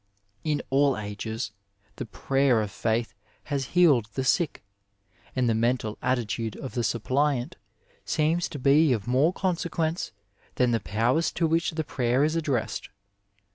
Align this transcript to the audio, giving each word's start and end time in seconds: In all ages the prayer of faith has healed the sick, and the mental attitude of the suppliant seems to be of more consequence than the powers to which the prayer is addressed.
In 0.43 0.63
all 0.71 0.97
ages 0.97 1.51
the 1.97 2.07
prayer 2.07 2.59
of 2.59 2.71
faith 2.71 3.13
has 3.43 3.65
healed 3.77 4.07
the 4.15 4.23
sick, 4.23 4.63
and 5.35 5.47
the 5.47 5.53
mental 5.53 5.99
attitude 6.01 6.55
of 6.55 6.73
the 6.73 6.83
suppliant 6.83 7.55
seems 8.03 8.49
to 8.49 8.57
be 8.57 8.93
of 8.93 9.05
more 9.07 9.31
consequence 9.31 10.11
than 10.55 10.71
the 10.71 10.79
powers 10.79 11.31
to 11.33 11.45
which 11.45 11.73
the 11.73 11.83
prayer 11.83 12.23
is 12.23 12.35
addressed. 12.35 12.89